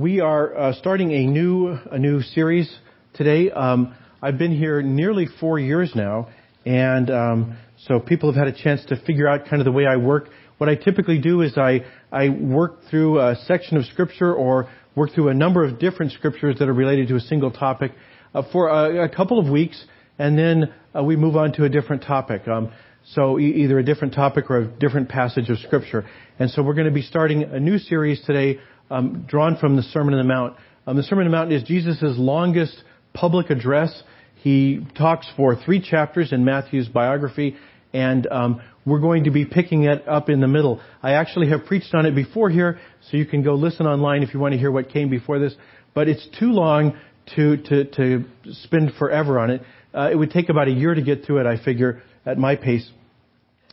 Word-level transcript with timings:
We 0.00 0.20
are 0.20 0.56
uh, 0.56 0.74
starting 0.74 1.10
a 1.10 1.26
new 1.26 1.76
a 1.90 1.98
new 1.98 2.22
series 2.22 2.72
today. 3.14 3.50
Um, 3.50 3.96
I've 4.22 4.38
been 4.38 4.56
here 4.56 4.80
nearly 4.80 5.26
four 5.40 5.58
years 5.58 5.90
now, 5.92 6.28
and 6.64 7.10
um, 7.10 7.58
so 7.88 7.98
people 7.98 8.32
have 8.32 8.46
had 8.46 8.54
a 8.54 8.56
chance 8.62 8.84
to 8.90 8.96
figure 9.04 9.26
out 9.26 9.48
kind 9.48 9.60
of 9.60 9.64
the 9.64 9.72
way 9.72 9.86
I 9.86 9.96
work. 9.96 10.28
What 10.58 10.70
I 10.70 10.76
typically 10.76 11.18
do 11.20 11.42
is 11.42 11.58
I 11.58 11.80
I 12.12 12.28
work 12.28 12.84
through 12.88 13.18
a 13.18 13.34
section 13.46 13.76
of 13.76 13.86
scripture 13.86 14.32
or 14.32 14.70
work 14.94 15.14
through 15.14 15.30
a 15.30 15.34
number 15.34 15.64
of 15.64 15.80
different 15.80 16.12
scriptures 16.12 16.60
that 16.60 16.68
are 16.68 16.72
related 16.74 17.08
to 17.08 17.16
a 17.16 17.20
single 17.20 17.50
topic 17.50 17.90
uh, 18.36 18.42
for 18.52 18.68
a, 18.68 19.06
a, 19.06 19.08
couple 19.08 19.40
of 19.40 19.48
weeks, 19.48 19.84
and 20.16 20.38
then 20.38 20.72
uh, 20.96 21.02
we 21.02 21.16
move 21.16 21.34
on 21.34 21.52
to 21.54 21.64
a 21.64 21.68
different 21.68 22.04
topic. 22.04 22.46
Um, 22.46 22.70
so 23.14 23.38
e- 23.40 23.64
either 23.64 23.80
a 23.80 23.84
different 23.84 24.14
topic 24.14 24.48
or 24.48 24.58
a 24.58 24.66
different 24.66 25.08
passage 25.08 25.50
of 25.50 25.58
scripture. 25.58 26.06
And 26.38 26.50
so 26.50 26.62
we're 26.62 26.74
going 26.74 26.86
to 26.86 26.92
be 26.92 27.02
starting 27.02 27.42
a 27.42 27.58
new 27.58 27.78
series 27.78 28.22
today 28.24 28.60
um, 28.90 29.24
drawn 29.28 29.56
from 29.56 29.76
the 29.76 29.82
Sermon 29.82 30.14
on 30.14 30.20
the 30.20 30.32
Mount. 30.32 30.56
Um, 30.86 30.96
the 30.96 31.02
Sermon 31.02 31.26
on 31.26 31.30
the 31.30 31.36
Mount 31.36 31.52
is 31.52 31.62
Jesus' 31.62 32.02
longest 32.16 32.82
public 33.12 33.50
address. 33.50 34.02
He 34.36 34.86
talks 34.96 35.26
for 35.36 35.56
three 35.56 35.80
chapters 35.80 36.32
in 36.32 36.44
Matthew's 36.44 36.88
biography, 36.88 37.56
and 37.92 38.26
um, 38.28 38.62
we're 38.86 39.00
going 39.00 39.24
to 39.24 39.30
be 39.30 39.44
picking 39.44 39.84
it 39.84 40.06
up 40.08 40.28
in 40.28 40.40
the 40.40 40.48
middle. 40.48 40.80
I 41.02 41.12
actually 41.12 41.48
have 41.50 41.66
preached 41.66 41.94
on 41.94 42.06
it 42.06 42.14
before 42.14 42.48
here, 42.48 42.78
so 43.10 43.16
you 43.16 43.26
can 43.26 43.42
go 43.42 43.54
listen 43.54 43.86
online 43.86 44.22
if 44.22 44.32
you 44.32 44.40
want 44.40 44.52
to 44.52 44.58
hear 44.58 44.70
what 44.70 44.90
came 44.90 45.10
before 45.10 45.38
this. 45.38 45.54
But 45.94 46.08
it's 46.08 46.26
too 46.38 46.52
long 46.52 46.96
to 47.36 47.56
to, 47.56 47.84
to 47.84 48.24
spend 48.62 48.92
forever 48.98 49.38
on 49.38 49.50
it. 49.50 49.62
Uh, 49.92 50.10
it 50.12 50.14
would 50.14 50.30
take 50.30 50.48
about 50.48 50.68
a 50.68 50.70
year 50.70 50.94
to 50.94 51.02
get 51.02 51.24
through 51.24 51.40
it, 51.40 51.46
I 51.46 51.62
figure, 51.62 52.02
at 52.24 52.38
my 52.38 52.56
pace. 52.56 52.88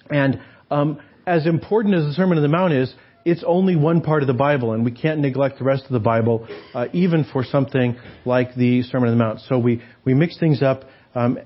And 0.09 0.39
um, 0.71 0.99
as 1.27 1.45
important 1.45 1.95
as 1.95 2.05
the 2.05 2.13
Sermon 2.13 2.37
on 2.37 2.43
the 2.43 2.49
Mount 2.49 2.73
is, 2.73 2.93
it's 3.25 3.43
only 3.45 3.75
one 3.75 4.01
part 4.01 4.21
of 4.21 4.27
the 4.27 4.33
Bible, 4.33 4.73
and 4.73 4.85
we 4.85 4.91
can't 4.91 5.19
neglect 5.19 5.57
the 5.57 5.65
rest 5.65 5.85
of 5.85 5.91
the 5.91 5.99
Bible, 5.99 6.47
uh, 6.75 6.85
even 6.93 7.25
for 7.33 7.43
something 7.43 7.97
like 8.23 8.53
the 8.55 8.83
Sermon 8.83 9.09
on 9.09 9.17
the 9.17 9.23
Mount. 9.23 9.39
So 9.49 9.57
we, 9.57 9.81
we 10.05 10.13
mix 10.13 10.39
things 10.39 10.61
up 10.61 10.83
um, 11.15 11.39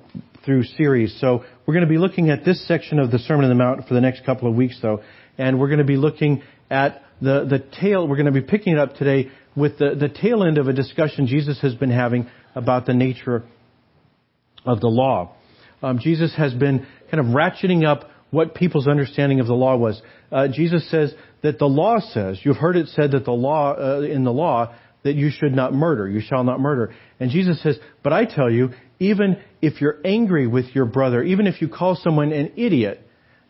through 0.45 0.63
series. 0.63 1.17
So 1.21 1.45
we're 1.65 1.73
going 1.73 1.85
to 1.85 1.89
be 1.89 1.97
looking 1.97 2.29
at 2.29 2.43
this 2.43 2.67
section 2.67 2.99
of 2.99 3.11
the 3.11 3.19
Sermon 3.19 3.45
on 3.45 3.49
the 3.49 3.55
Mount 3.55 3.87
for 3.87 3.93
the 3.93 4.01
next 4.01 4.25
couple 4.25 4.49
of 4.49 4.55
weeks, 4.55 4.77
though, 4.81 5.01
and 5.37 5.57
we're 5.57 5.69
going 5.69 5.79
to 5.79 5.85
be 5.85 5.95
looking 5.95 6.43
at 6.69 7.01
the, 7.21 7.45
the 7.49 7.63
tail, 7.79 8.07
we're 8.07 8.17
going 8.17 8.25
to 8.25 8.31
be 8.33 8.41
picking 8.41 8.73
it 8.73 8.79
up 8.79 8.95
today 8.95 9.31
with 9.55 9.77
the, 9.77 9.95
the 9.97 10.09
tail 10.09 10.43
end 10.43 10.57
of 10.57 10.67
a 10.67 10.73
discussion 10.73 11.27
Jesus 11.27 11.61
has 11.61 11.75
been 11.75 11.91
having 11.91 12.29
about 12.55 12.85
the 12.85 12.93
nature 12.93 13.43
of 14.65 14.81
the 14.81 14.87
law. 14.87 15.33
Um, 15.81 15.99
Jesus 15.99 16.33
has 16.35 16.53
been 16.53 16.85
kind 17.09 17.25
of 17.25 17.27
ratcheting 17.27 17.85
up 17.85 18.09
what 18.31 18.53
people's 18.53 18.87
understanding 18.87 19.39
of 19.39 19.47
the 19.47 19.53
law 19.53 19.75
was. 19.75 20.01
Uh, 20.31 20.47
Jesus 20.47 20.89
says 20.89 21.13
that 21.41 21.59
the 21.59 21.65
law 21.65 21.99
says, 21.99 22.39
you've 22.43 22.57
heard 22.57 22.75
it 22.75 22.87
said 22.89 23.11
that 23.11 23.25
the 23.25 23.31
law, 23.31 23.73
uh, 23.73 24.01
in 24.01 24.23
the 24.23 24.33
law, 24.33 24.73
that 25.03 25.15
you 25.15 25.29
should 25.31 25.53
not 25.53 25.73
murder, 25.73 26.09
you 26.09 26.19
shall 26.21 26.43
not 26.43 26.59
murder. 26.59 26.93
And 27.19 27.31
Jesus 27.31 27.61
says, 27.63 27.79
but 28.03 28.11
I 28.11 28.25
tell 28.25 28.51
you, 28.51 28.71
even 28.99 29.37
if 29.61 29.79
you're 29.79 29.99
angry 30.03 30.45
with 30.45 30.75
your 30.75 30.85
brother, 30.85 31.23
even 31.23 31.47
if 31.47 31.61
you 31.61 31.69
call 31.69 31.95
someone 31.95 32.33
an 32.33 32.51
idiot, 32.57 33.01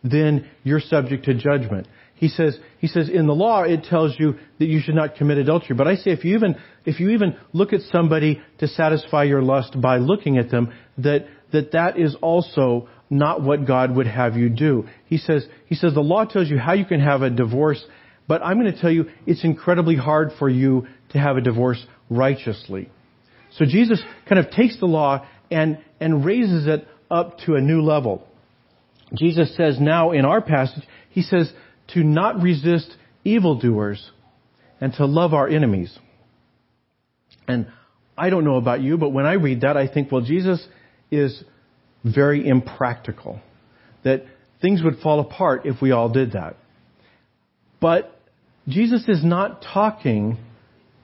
then 0.04 0.48
you're 0.62 0.80
subject 0.80 1.24
to 1.24 1.34
judgment. 1.34 1.88
He 2.14 2.28
says, 2.28 2.58
he 2.78 2.86
says, 2.86 3.08
in 3.08 3.26
the 3.26 3.34
law 3.34 3.62
it 3.62 3.84
tells 3.84 4.14
you 4.18 4.34
that 4.58 4.66
you 4.66 4.80
should 4.80 4.94
not 4.94 5.16
commit 5.16 5.38
adultery. 5.38 5.74
But 5.74 5.88
I 5.88 5.96
say 5.96 6.10
if 6.10 6.24
you 6.24 6.36
even, 6.36 6.56
if 6.84 7.00
you 7.00 7.10
even 7.10 7.36
look 7.52 7.72
at 7.72 7.80
somebody 7.90 8.40
to 8.58 8.68
satisfy 8.68 9.24
your 9.24 9.42
lust 9.42 9.80
by 9.80 9.96
looking 9.96 10.38
at 10.38 10.50
them, 10.50 10.72
that, 10.98 11.26
that 11.52 11.72
that 11.72 11.98
is 11.98 12.14
also 12.20 12.88
not 13.10 13.42
what 13.42 13.66
God 13.66 13.94
would 13.96 14.06
have 14.06 14.36
you 14.36 14.48
do. 14.48 14.86
He 15.06 15.18
says, 15.18 15.44
he 15.66 15.74
says 15.74 15.92
the 15.92 16.00
law 16.00 16.24
tells 16.24 16.48
you 16.48 16.58
how 16.58 16.74
you 16.74 16.84
can 16.84 17.00
have 17.00 17.22
a 17.22 17.30
divorce, 17.30 17.84
but 18.28 18.40
I'm 18.42 18.60
going 18.60 18.72
to 18.72 18.80
tell 18.80 18.90
you 18.90 19.06
it's 19.26 19.44
incredibly 19.44 19.96
hard 19.96 20.30
for 20.38 20.48
you 20.48 20.86
to 21.10 21.18
have 21.18 21.36
a 21.36 21.40
divorce 21.40 21.84
righteously. 22.08 22.88
So 23.58 23.64
Jesus 23.64 24.00
kind 24.28 24.38
of 24.38 24.52
takes 24.52 24.78
the 24.78 24.86
law 24.86 25.26
and, 25.50 25.78
and 25.98 26.24
raises 26.24 26.68
it 26.68 26.86
up 27.10 27.38
to 27.46 27.56
a 27.56 27.60
new 27.60 27.82
level. 27.82 28.26
Jesus 29.14 29.56
says 29.56 29.78
now 29.80 30.12
in 30.12 30.24
our 30.24 30.40
passage, 30.40 30.84
he 31.10 31.22
says 31.22 31.52
to 31.94 32.04
not 32.04 32.40
resist 32.40 32.94
evildoers 33.24 34.10
and 34.80 34.92
to 34.94 35.04
love 35.04 35.34
our 35.34 35.48
enemies. 35.48 35.96
And 37.48 37.66
I 38.16 38.30
don't 38.30 38.44
know 38.44 38.56
about 38.56 38.80
you, 38.80 38.96
but 38.98 39.10
when 39.10 39.26
I 39.26 39.32
read 39.32 39.62
that, 39.62 39.76
I 39.76 39.88
think, 39.88 40.12
well, 40.12 40.20
Jesus 40.20 40.64
is 41.10 41.42
very 42.04 42.46
impractical. 42.46 43.40
That 44.04 44.24
things 44.62 44.82
would 44.82 44.98
fall 45.02 45.20
apart 45.20 45.66
if 45.66 45.80
we 45.82 45.90
all 45.90 46.08
did 46.08 46.32
that. 46.32 46.56
But 47.80 48.18
Jesus 48.68 49.08
is 49.08 49.24
not 49.24 49.62
talking 49.62 50.38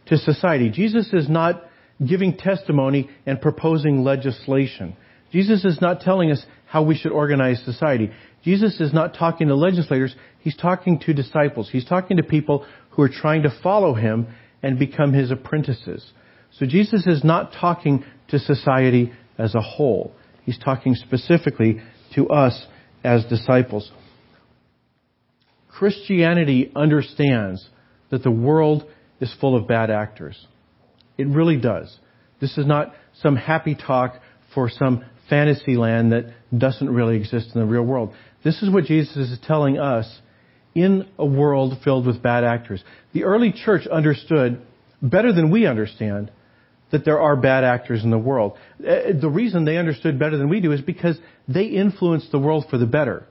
to 0.06 0.16
society. 0.16 0.70
Jesus 0.70 1.12
is 1.12 1.28
not 1.28 1.64
giving 2.06 2.36
testimony 2.36 3.08
and 3.24 3.40
proposing 3.40 4.04
legislation. 4.04 4.96
Jesus 5.32 5.64
is 5.64 5.80
not 5.80 6.00
telling 6.00 6.30
us 6.30 6.44
how 6.66 6.82
we 6.82 6.96
should 6.96 7.12
organize 7.12 7.62
society. 7.64 8.10
Jesus 8.44 8.80
is 8.80 8.92
not 8.92 9.14
talking 9.14 9.48
to 9.48 9.56
legislators. 9.56 10.14
He's 10.40 10.56
talking 10.56 11.00
to 11.00 11.14
disciples. 11.14 11.68
He's 11.70 11.84
talking 11.84 12.18
to 12.18 12.22
people 12.22 12.66
who 12.90 13.02
are 13.02 13.08
trying 13.08 13.42
to 13.42 13.60
follow 13.62 13.94
him 13.94 14.28
and 14.62 14.78
become 14.78 15.12
his 15.12 15.30
apprentices. 15.30 16.04
So 16.58 16.66
Jesus 16.66 17.06
is 17.06 17.24
not 17.24 17.52
talking 17.52 18.04
to 18.28 18.38
society 18.38 19.12
as 19.38 19.54
a 19.54 19.60
whole. 19.60 20.12
He's 20.46 20.58
talking 20.58 20.94
specifically 20.94 21.82
to 22.14 22.28
us 22.28 22.66
as 23.04 23.24
disciples. 23.26 23.90
Christianity 25.68 26.72
understands 26.74 27.68
that 28.10 28.22
the 28.22 28.30
world 28.30 28.84
is 29.20 29.34
full 29.40 29.56
of 29.56 29.68
bad 29.68 29.90
actors. 29.90 30.46
It 31.18 31.26
really 31.26 31.58
does. 31.58 31.94
This 32.40 32.56
is 32.56 32.64
not 32.64 32.94
some 33.20 33.36
happy 33.36 33.74
talk 33.74 34.20
for 34.54 34.70
some 34.70 35.04
fantasy 35.28 35.76
land 35.76 36.12
that 36.12 36.32
doesn't 36.56 36.88
really 36.88 37.16
exist 37.16 37.50
in 37.54 37.60
the 37.60 37.66
real 37.66 37.82
world. 37.82 38.14
This 38.44 38.62
is 38.62 38.70
what 38.70 38.84
Jesus 38.84 39.16
is 39.16 39.38
telling 39.46 39.78
us 39.78 40.20
in 40.74 41.08
a 41.18 41.26
world 41.26 41.78
filled 41.82 42.06
with 42.06 42.22
bad 42.22 42.44
actors. 42.44 42.84
The 43.12 43.24
early 43.24 43.52
church 43.52 43.86
understood 43.86 44.62
better 45.02 45.32
than 45.32 45.50
we 45.50 45.66
understand 45.66 46.30
that 46.92 47.04
there 47.04 47.20
are 47.20 47.36
bad 47.36 47.64
actors 47.64 48.04
in 48.04 48.10
the 48.10 48.18
world. 48.18 48.56
Uh, 48.80 49.12
the 49.20 49.28
reason 49.28 49.64
they 49.64 49.76
understood 49.76 50.18
better 50.18 50.36
than 50.36 50.48
we 50.48 50.60
do 50.60 50.72
is 50.72 50.80
because 50.80 51.18
they 51.48 51.64
influenced 51.64 52.30
the 52.30 52.38
world 52.38 52.66
for 52.70 52.78
the 52.78 52.86
better. 52.86 53.26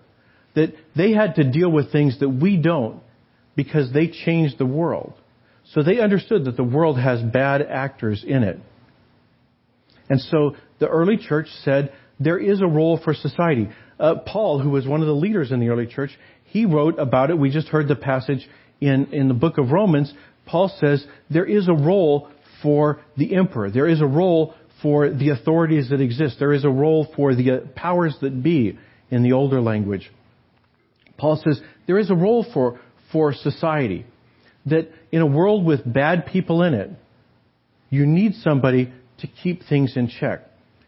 That 0.56 0.74
they 0.96 1.12
had 1.12 1.36
to 1.36 1.50
deal 1.50 1.72
with 1.72 1.92
things 1.92 2.20
that 2.20 2.30
we 2.30 2.58
don't 2.58 3.02
because 3.56 3.92
they 3.94 4.08
changed 4.08 4.58
the 4.58 4.66
world. 4.66 5.14
So 5.74 5.84
they 5.84 6.00
understood 6.00 6.46
that 6.46 6.58
the 6.58 6.64
world 6.64 7.00
has 7.00 7.22
bad 7.22 7.62
actors 7.62 8.24
in 8.26 8.44
it. 8.44 8.60
And 10.10 10.22
so 10.22 10.56
the 10.80 10.88
early 10.88 11.18
church 11.18 11.48
said 11.64 11.94
there 12.20 12.38
is 12.38 12.62
a 12.62 12.68
role 12.68 13.00
for 13.04 13.14
society. 13.14 13.70
Uh, 14.00 14.16
Paul, 14.26 14.60
who 14.60 14.70
was 14.70 14.86
one 14.86 15.02
of 15.02 15.08
the 15.08 15.14
leaders 15.14 15.52
in 15.52 15.60
the 15.60 15.70
early 15.70 15.88
church, 15.88 16.12
he 16.46 16.66
wrote 16.66 17.00
about 17.00 17.32
it. 17.32 17.40
We 17.40 17.50
just 17.50 17.70
heard 17.70 17.88
the 17.88 17.96
passage 17.96 18.48
in, 18.80 19.08
in 19.14 19.28
the 19.28 19.34
book 19.34 19.58
of 19.58 19.72
Romans. 19.72 20.14
Paul 20.46 20.72
says 20.80 21.06
there 21.30 21.46
is 21.46 21.68
a 21.68 21.74
role 21.74 22.30
for 22.62 23.02
the 23.18 23.36
emperor. 23.36 23.70
There 23.70 23.88
is 23.88 24.02
a 24.02 24.06
role 24.06 24.56
for 24.82 25.10
the 25.10 25.30
authorities 25.30 25.90
that 25.90 26.02
exist. 26.02 26.38
There 26.40 26.54
is 26.54 26.66
a 26.66 26.70
role 26.70 27.08
for 27.16 27.34
the 27.34 27.52
uh, 27.52 27.60
powers 27.76 28.16
that 28.22 28.44
be 28.44 28.78
in 29.10 29.24
the 29.24 29.34
older 29.34 29.62
language. 29.62 30.12
Paul 31.18 31.42
says 31.44 31.62
there 31.88 31.98
is 31.98 32.10
a 32.10 32.16
role 32.16 32.46
for, 32.54 32.80
for 33.12 33.34
society. 33.34 34.06
That 34.66 34.90
in 35.12 35.22
a 35.22 35.26
world 35.28 35.66
with 35.66 35.82
bad 35.92 36.26
people 36.26 36.64
in 36.64 36.74
it, 36.74 36.90
you 37.90 38.06
need 38.06 38.34
somebody 38.36 38.92
to 39.20 39.28
keep 39.28 39.62
things 39.68 39.96
in 39.96 40.10
check. 40.10 40.42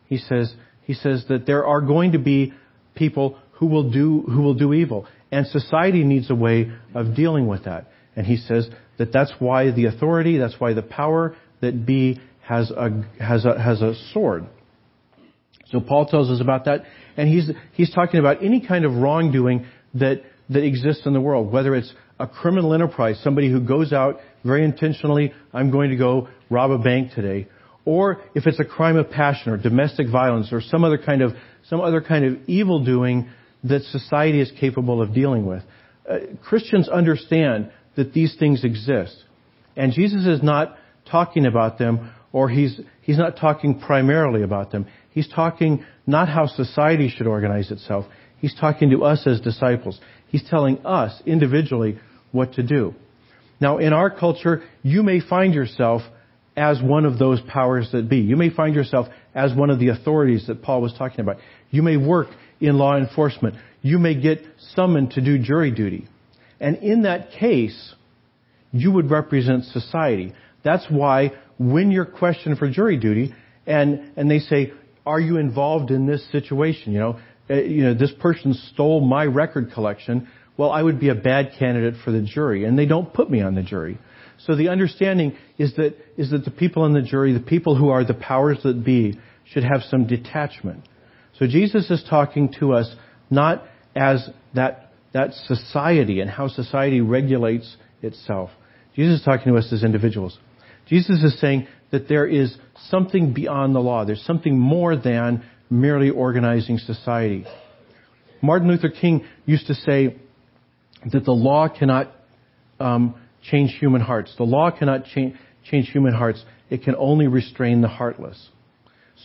He 0.07 0.17
says, 0.17 0.53
he 0.83 0.93
says 0.93 1.25
that 1.29 1.45
there 1.45 1.65
are 1.65 1.81
going 1.81 2.13
to 2.13 2.19
be 2.19 2.53
people 2.95 3.37
who 3.53 3.67
will 3.67 3.91
do, 3.91 4.21
who 4.21 4.41
will 4.41 4.55
do 4.55 4.73
evil. 4.73 5.07
And 5.31 5.45
society 5.47 6.03
needs 6.03 6.29
a 6.29 6.35
way 6.35 6.71
of 6.95 7.15
dealing 7.15 7.47
with 7.47 7.65
that. 7.65 7.87
And 8.15 8.25
he 8.25 8.37
says 8.37 8.69
that 8.97 9.13
that's 9.13 9.31
why 9.39 9.71
the 9.71 9.85
authority, 9.85 10.37
that's 10.37 10.59
why 10.59 10.73
the 10.73 10.81
power 10.81 11.35
that 11.61 11.85
be 11.85 12.19
has 12.41 12.71
a, 12.71 13.05
has 13.19 13.45
a, 13.45 13.61
has 13.61 13.81
a 13.81 13.93
sword. 14.13 14.45
So 15.71 15.81
Paul 15.81 16.05
tells 16.05 16.29
us 16.29 16.39
about 16.39 16.65
that, 16.65 16.83
and 17.17 17.27
he's, 17.27 17.49
he's 17.73 17.93
talking 17.93 18.19
about 18.19 18.41
any 18.41 18.65
kind 18.65 18.85
of 18.85 18.93
wrongdoing 18.93 19.65
that, 19.95 20.21
that 20.49 20.63
exists 20.63 21.05
in 21.05 21.13
the 21.13 21.19
world, 21.19 21.51
whether 21.51 21.75
it's 21.75 21.93
a 22.19 22.27
criminal 22.27 22.73
enterprise, 22.73 23.19
somebody 23.23 23.51
who 23.51 23.59
goes 23.59 23.91
out 23.91 24.19
very 24.45 24.63
intentionally, 24.63 25.33
I'm 25.53 25.71
going 25.71 25.89
to 25.89 25.97
go 25.97 26.29
rob 26.49 26.71
a 26.71 26.77
bank 26.77 27.13
today, 27.13 27.47
or 27.85 28.21
if 28.33 28.47
it's 28.47 28.59
a 28.59 28.65
crime 28.65 28.95
of 28.95 29.09
passion 29.09 29.51
or 29.51 29.57
domestic 29.57 30.09
violence 30.09 30.49
or 30.51 30.61
some 30.61 30.83
other 30.83 30.97
kind 30.97 31.21
of, 31.21 31.33
some 31.69 31.81
other 31.81 32.01
kind 32.01 32.25
of 32.25 32.37
evil 32.47 32.83
doing 32.83 33.29
that 33.63 33.81
society 33.83 34.39
is 34.39 34.51
capable 34.59 35.01
of 35.01 35.13
dealing 35.13 35.45
with. 35.45 35.63
Uh, 36.09 36.19
Christians 36.43 36.87
understand 36.87 37.71
that 37.95 38.13
these 38.13 38.35
things 38.39 38.63
exist. 38.63 39.15
And 39.75 39.91
Jesus 39.91 40.25
is 40.25 40.41
not 40.41 40.77
talking 41.09 41.45
about 41.45 41.77
them, 41.77 42.11
or 42.31 42.49
he's, 42.49 42.79
he's 43.01 43.17
not 43.17 43.37
talking 43.37 43.79
primarily 43.79 44.43
about 44.43 44.71
them. 44.71 44.85
He's 45.11 45.27
talking 45.27 45.85
not 46.05 46.29
how 46.29 46.47
society 46.47 47.09
should 47.09 47.27
organize 47.27 47.71
itself. 47.71 48.05
He's 48.39 48.53
talking 48.53 48.91
to 48.91 49.03
us 49.03 49.25
as 49.25 49.41
disciples. 49.41 49.99
He's 50.27 50.47
telling 50.47 50.85
us 50.85 51.21
individually 51.25 51.99
what 52.31 52.53
to 52.53 52.63
do. 52.63 52.93
Now, 53.59 53.79
in 53.79 53.93
our 53.93 54.09
culture, 54.09 54.63
you 54.83 55.01
may 55.01 55.19
find 55.19 55.53
yourself 55.53 56.03
as 56.55 56.81
one 56.81 57.05
of 57.05 57.19
those 57.19 57.41
powers 57.41 57.89
that 57.91 58.09
be. 58.09 58.17
You 58.17 58.35
may 58.35 58.49
find 58.49 58.75
yourself 58.75 59.07
as 59.33 59.53
one 59.53 59.69
of 59.69 59.79
the 59.79 59.89
authorities 59.89 60.47
that 60.47 60.61
Paul 60.61 60.81
was 60.81 60.93
talking 60.97 61.21
about. 61.21 61.37
You 61.69 61.83
may 61.83 61.97
work 61.97 62.27
in 62.59 62.77
law 62.77 62.97
enforcement. 62.97 63.55
You 63.81 63.99
may 63.99 64.19
get 64.19 64.43
summoned 64.75 65.11
to 65.11 65.21
do 65.21 65.37
jury 65.37 65.71
duty. 65.71 66.07
And 66.59 66.77
in 66.77 67.03
that 67.03 67.31
case, 67.31 67.93
you 68.71 68.91
would 68.91 69.11
represent 69.11 69.65
society. 69.65 70.33
That's 70.67 70.85
why 70.89 71.31
when 71.57 71.91
you're 71.91 72.05
questioned 72.05 72.57
for 72.57 72.69
jury 72.69 72.97
duty 72.97 73.33
and, 73.65 74.11
and 74.17 74.29
they 74.29 74.39
say, 74.39 74.73
are 75.05 75.19
you 75.19 75.37
involved 75.37 75.91
in 75.91 76.05
this 76.05 76.29
situation? 76.29 76.91
You 76.91 76.99
know, 76.99 77.19
uh, 77.49 77.53
you 77.53 77.83
know, 77.85 77.93
this 77.93 78.11
person 78.19 78.53
stole 78.53 78.99
my 78.99 79.23
record 79.23 79.71
collection. 79.71 80.27
Well, 80.57 80.69
I 80.69 80.83
would 80.83 80.99
be 80.99 81.07
a 81.07 81.15
bad 81.15 81.53
candidate 81.57 81.93
for 82.03 82.11
the 82.11 82.21
jury 82.21 82.65
and 82.65 82.77
they 82.77 82.85
don't 82.85 83.13
put 83.13 83.31
me 83.31 83.41
on 83.41 83.55
the 83.55 83.63
jury. 83.63 83.97
So 84.45 84.57
the 84.57 84.67
understanding 84.67 85.37
is 85.57 85.73
that, 85.77 85.95
is 86.17 86.31
that 86.31 86.43
the 86.43 86.51
people 86.51 86.85
in 86.85 86.91
the 86.91 87.01
jury, 87.01 87.31
the 87.31 87.39
people 87.39 87.77
who 87.77 87.87
are 87.87 88.03
the 88.03 88.13
powers 88.13 88.57
that 88.63 88.83
be, 88.83 89.17
should 89.45 89.63
have 89.63 89.83
some 89.89 90.05
detachment. 90.05 90.85
So 91.39 91.47
Jesus 91.47 91.89
is 91.89 92.03
talking 92.09 92.53
to 92.59 92.73
us 92.73 92.93
not 93.29 93.63
as 93.95 94.29
that, 94.53 94.91
that 95.13 95.31
society 95.45 96.19
and 96.19 96.29
how 96.29 96.49
society 96.49 96.99
regulates 96.99 97.77
itself. 98.01 98.49
Jesus 98.97 99.19
is 99.19 99.25
talking 99.25 99.53
to 99.53 99.57
us 99.57 99.71
as 99.71 99.85
individuals. 99.85 100.37
Jesus 100.89 101.23
is 101.23 101.39
saying 101.39 101.67
that 101.91 102.07
there 102.07 102.25
is 102.25 102.55
something 102.89 103.33
beyond 103.33 103.75
the 103.75 103.79
law. 103.79 104.05
There's 104.05 104.23
something 104.23 104.57
more 104.57 104.95
than 104.95 105.43
merely 105.69 106.09
organizing 106.09 106.77
society. 106.77 107.45
Martin 108.41 108.67
Luther 108.67 108.89
King 108.89 109.25
used 109.45 109.67
to 109.67 109.73
say 109.73 110.17
that 111.11 111.25
the 111.25 111.31
law 111.31 111.67
cannot 111.67 112.11
um, 112.79 113.15
change 113.49 113.75
human 113.79 114.01
hearts. 114.01 114.33
The 114.37 114.43
law 114.43 114.71
cannot 114.71 115.05
change, 115.05 115.35
change 115.69 115.89
human 115.89 116.13
hearts. 116.13 116.43
It 116.69 116.83
can 116.83 116.95
only 116.95 117.27
restrain 117.27 117.81
the 117.81 117.87
heartless. 117.87 118.49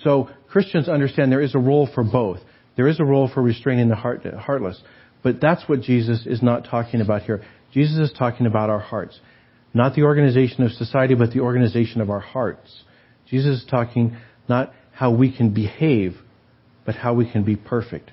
So 0.04 0.30
Christians 0.48 0.88
understand 0.88 1.30
there 1.30 1.42
is 1.42 1.54
a 1.54 1.58
role 1.58 1.88
for 1.92 2.02
both. 2.02 2.38
There 2.76 2.88
is 2.88 3.00
a 3.00 3.04
role 3.04 3.30
for 3.32 3.42
restraining 3.42 3.88
the 3.88 3.96
heart, 3.96 4.24
heartless. 4.24 4.80
But 5.22 5.40
that's 5.40 5.68
what 5.68 5.82
Jesus 5.82 6.26
is 6.26 6.42
not 6.42 6.64
talking 6.64 7.00
about 7.00 7.22
here. 7.22 7.44
Jesus 7.72 8.10
is 8.10 8.16
talking 8.16 8.46
about 8.46 8.70
our 8.70 8.80
hearts. 8.80 9.18
Not 9.74 9.94
the 9.94 10.02
organization 10.02 10.62
of 10.64 10.72
society, 10.72 11.14
but 11.14 11.32
the 11.32 11.40
organization 11.40 12.00
of 12.00 12.10
our 12.10 12.20
hearts. 12.20 12.84
Jesus 13.28 13.62
is 13.62 13.66
talking 13.68 14.16
not 14.48 14.72
how 14.92 15.10
we 15.14 15.34
can 15.34 15.54
behave, 15.54 16.16
but 16.84 16.94
how 16.94 17.14
we 17.14 17.30
can 17.30 17.44
be 17.44 17.56
perfect. 17.56 18.10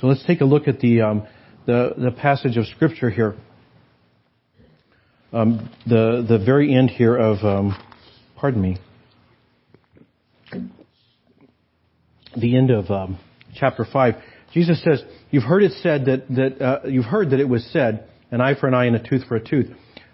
So 0.00 0.06
let's 0.06 0.24
take 0.26 0.40
a 0.40 0.44
look 0.44 0.68
at 0.68 0.80
the, 0.80 1.02
um, 1.02 1.26
the, 1.66 1.92
the, 1.96 2.10
passage 2.12 2.56
of 2.56 2.66
Scripture 2.66 3.10
here. 3.10 3.36
Um, 5.32 5.70
the, 5.86 6.24
the 6.26 6.38
very 6.38 6.74
end 6.74 6.90
here 6.90 7.16
of, 7.16 7.44
um, 7.44 7.76
pardon 8.36 8.62
me, 8.62 8.78
the 12.36 12.56
end 12.56 12.70
of 12.70 12.90
um, 12.90 13.18
chapter 13.54 13.84
5. 13.84 14.14
Jesus 14.54 14.82
says, 14.82 15.02
You've 15.30 15.44
heard 15.44 15.62
it 15.62 15.72
said 15.82 16.06
that, 16.06 16.28
that 16.30 16.64
uh, 16.64 16.86
you've 16.86 17.04
heard 17.04 17.30
that 17.30 17.40
it 17.40 17.48
was 17.48 17.68
said, 17.72 18.07
an 18.30 18.40
eye 18.40 18.54
for 18.58 18.66
an 18.66 18.74
eye 18.74 18.86
and 18.86 18.96
a 18.96 19.02
tooth 19.02 19.24
for 19.28 19.36
a 19.36 19.44
tooth. 19.44 19.68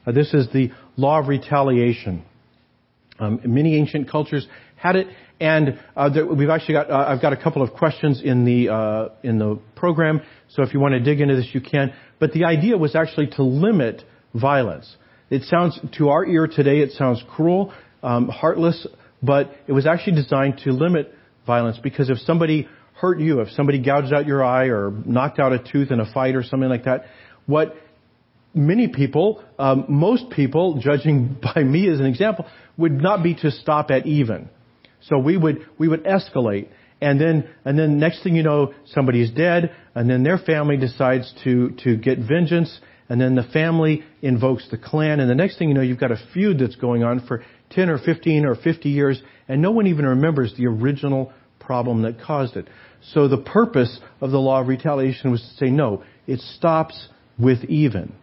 Uh, 0.06 0.12
this 0.12 0.34
is 0.34 0.48
the 0.52 0.70
law 0.96 1.20
of 1.20 1.28
retaliation. 1.28 2.24
Um, 3.18 3.40
many 3.44 3.76
ancient 3.76 4.10
cultures 4.10 4.46
had 4.76 4.96
it, 4.96 5.06
and 5.40 5.80
uh, 5.96 6.08
there, 6.08 6.26
we've 6.26 6.50
actually 6.50 6.74
got. 6.74 6.90
Uh, 6.90 7.06
I've 7.08 7.22
got 7.22 7.32
a 7.32 7.36
couple 7.36 7.62
of 7.62 7.72
questions 7.72 8.20
in 8.22 8.44
the 8.44 8.72
uh, 8.72 9.08
in 9.22 9.38
the 9.38 9.58
program, 9.76 10.20
so 10.48 10.62
if 10.62 10.74
you 10.74 10.80
want 10.80 10.94
to 10.94 11.00
dig 11.00 11.20
into 11.20 11.36
this, 11.36 11.48
you 11.52 11.60
can. 11.60 11.92
But 12.18 12.32
the 12.32 12.44
idea 12.44 12.76
was 12.76 12.94
actually 12.94 13.28
to 13.36 13.42
limit 13.42 14.02
violence. 14.34 14.96
It 15.30 15.42
sounds 15.44 15.78
to 15.98 16.10
our 16.10 16.26
ear 16.26 16.46
today, 16.46 16.80
it 16.80 16.92
sounds 16.92 17.22
cruel, 17.34 17.72
um, 18.02 18.28
heartless, 18.28 18.86
but 19.22 19.52
it 19.66 19.72
was 19.72 19.86
actually 19.86 20.16
designed 20.16 20.58
to 20.64 20.70
limit 20.70 21.14
violence 21.46 21.78
because 21.82 22.10
if 22.10 22.18
somebody 22.18 22.68
hurt 22.94 23.20
you, 23.20 23.40
if 23.40 23.48
somebody 23.50 23.78
gouged 23.78 24.12
out 24.12 24.26
your 24.26 24.44
eye 24.44 24.66
or 24.66 24.90
knocked 24.90 25.38
out 25.38 25.52
a 25.52 25.58
tooth 25.58 25.90
in 25.90 26.00
a 26.00 26.12
fight 26.12 26.36
or 26.36 26.42
something 26.42 26.68
like 26.68 26.84
that, 26.84 27.06
what 27.46 27.74
many 28.54 28.88
people, 28.88 29.42
um, 29.58 29.84
most 29.88 30.30
people, 30.30 30.80
judging 30.80 31.36
by 31.54 31.62
me 31.62 31.88
as 31.88 32.00
an 32.00 32.06
example, 32.06 32.46
would 32.76 32.92
not 32.92 33.22
be 33.22 33.34
to 33.34 33.50
stop 33.50 33.90
at 33.90 34.06
even. 34.06 34.48
So 35.02 35.18
we 35.18 35.36
would 35.36 35.66
we 35.78 35.86
would 35.86 36.04
escalate, 36.04 36.68
and 37.00 37.20
then 37.20 37.48
and 37.64 37.78
then 37.78 37.98
next 37.98 38.22
thing 38.22 38.34
you 38.36 38.42
know, 38.42 38.72
somebody's 38.86 39.30
dead, 39.30 39.74
and 39.94 40.08
then 40.08 40.22
their 40.22 40.38
family 40.38 40.78
decides 40.78 41.32
to 41.44 41.72
to 41.84 41.96
get 41.96 42.18
vengeance, 42.20 42.80
and 43.08 43.20
then 43.20 43.34
the 43.34 43.42
family 43.42 44.02
invokes 44.22 44.66
the 44.70 44.78
clan, 44.78 45.20
and 45.20 45.28
the 45.28 45.34
next 45.34 45.58
thing 45.58 45.68
you 45.68 45.74
know, 45.74 45.82
you've 45.82 46.00
got 46.00 46.10
a 46.10 46.18
feud 46.32 46.58
that's 46.58 46.76
going 46.76 47.04
on 47.04 47.26
for 47.26 47.44
10 47.70 47.90
or 47.90 47.98
15 47.98 48.46
or 48.46 48.54
50 48.54 48.88
years, 48.88 49.20
and 49.46 49.60
no 49.60 49.72
one 49.72 49.86
even 49.86 50.06
remembers 50.06 50.54
the 50.56 50.66
original 50.66 51.32
problem 51.60 52.02
that 52.02 52.20
caused 52.20 52.56
it. 52.56 52.68
So 53.12 53.28
the 53.28 53.38
purpose 53.38 53.98
of 54.20 54.30
the 54.30 54.38
law 54.38 54.60
of 54.60 54.68
retaliation 54.68 55.30
was 55.30 55.42
to 55.42 55.64
say, 55.64 55.70
no, 55.70 56.02
it 56.26 56.40
stops 56.40 57.08
with 57.38 57.64
even. 57.64 58.14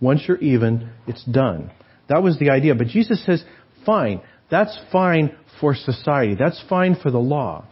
Once 0.00 0.22
you're 0.26 0.38
even, 0.38 0.90
it's 1.06 1.24
done. 1.24 1.70
That 2.08 2.22
was 2.22 2.38
the 2.38 2.50
idea. 2.50 2.74
But 2.74 2.88
Jesus 2.88 3.24
says, 3.24 3.44
fine, 3.84 4.20
that's 4.50 4.78
fine 4.92 5.36
for 5.60 5.74
society. 5.74 6.36
That's 6.38 6.62
fine 6.68 6.96
for 7.00 7.10
the 7.10 7.18
law. 7.18 7.66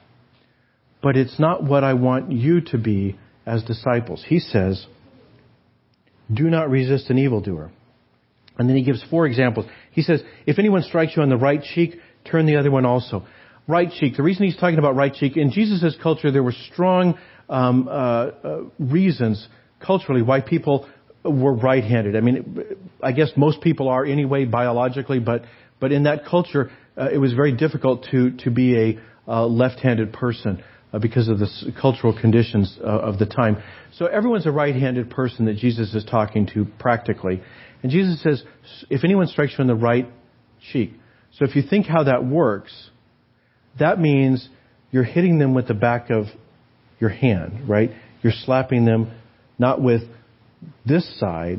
But 1.03 1.17
it's 1.17 1.39
not 1.39 1.63
what 1.63 1.85
I 1.85 1.95
want 1.95 2.33
you 2.33 2.61
to 2.73 2.79
be 2.79 3.19
as 3.47 3.63
disciples. 3.63 4.25
He 4.27 4.41
says, 4.41 4.87
do 6.33 6.51
not 6.51 6.69
resist 6.69 7.11
an 7.11 7.19
evildoer. 7.19 7.71
And 8.59 8.69
then 8.69 8.77
he 8.77 8.83
gives 8.83 9.05
four 9.09 9.27
examples. 9.27 9.67
He 9.93 10.03
says, 10.03 10.23
if 10.47 10.59
anyone 10.59 10.83
strikes 10.83 11.13
you 11.17 11.23
on 11.23 11.29
the 11.29 11.37
right 11.37 11.63
cheek, 11.63 11.97
turn 12.25 12.47
the 12.47 12.57
other 12.57 12.71
one 12.71 12.85
also. 12.87 13.27
Right 13.69 13.91
cheek. 13.91 14.17
The 14.17 14.23
reason 14.23 14.45
he's 14.45 14.57
talking 14.57 14.79
about 14.79 14.97
right 14.97 15.13
cheek, 15.13 15.37
in 15.37 15.51
Jesus' 15.53 15.97
culture, 16.03 16.31
there 16.31 16.43
were 16.43 16.55
strong 16.73 17.19
um, 17.49 17.89
uh, 17.89 17.93
uh, 17.93 18.61
reasons 18.79 19.47
culturally 19.85 20.23
why 20.23 20.41
people 20.41 20.89
were 21.31 21.55
right-handed. 21.55 22.17
I 22.17 22.21
mean, 22.21 22.65
I 23.03 23.13
guess 23.13 23.31
most 23.37 23.61
people 23.61 23.89
are 23.89 24.05
anyway 24.05 24.45
biologically, 24.45 25.21
but 25.21 25.43
but 25.79 25.93
in 25.93 26.05
that 26.05 26.25
culture, 26.25 26.71
uh, 26.97 27.09
it 27.13 27.19
was 27.19 27.33
very 27.35 27.53
difficult 27.53 28.07
to 28.11 28.37
to 28.39 28.51
be 28.51 28.77
a 28.77 28.99
uh, 29.29 29.47
left-handed 29.47 30.13
person 30.13 30.63
uh, 30.93 30.99
because 30.99 31.29
of 31.29 31.39
the 31.39 31.49
cultural 31.81 32.19
conditions 32.19 32.79
uh, 32.81 32.87
of 32.87 33.19
the 33.19 33.27
time. 33.27 33.63
So 33.95 34.07
everyone's 34.07 34.47
a 34.47 34.53
right-handed 34.53 35.11
person 35.11 35.47
that 35.47 35.57
Jesus 35.57 35.95
is 35.95 36.05
talking 36.05 36.47
to 36.55 36.67
practically. 36.79 37.43
And 37.83 37.93
Jesus 37.93 38.23
says, 38.23 38.43
if 38.89 39.05
anyone 39.05 39.27
strikes 39.27 39.53
you 39.53 39.63
on 39.63 39.67
the 39.67 39.75
right 39.75 40.09
cheek. 40.73 40.93
So 41.33 41.45
if 41.45 41.55
you 41.55 41.63
think 41.63 41.87
how 41.87 42.05
that 42.05 42.25
works, 42.25 42.73
that 43.79 44.01
means 44.01 44.49
you're 44.91 45.05
hitting 45.05 45.39
them 45.39 45.55
with 45.55 45.69
the 45.69 45.75
back 45.75 46.11
of 46.11 46.25
your 46.99 47.11
hand, 47.11 47.69
right? 47.69 47.91
You're 48.23 48.33
slapping 48.33 48.85
them 48.85 49.13
not 49.59 49.83
with 49.83 50.03
this 50.85 51.19
side, 51.19 51.59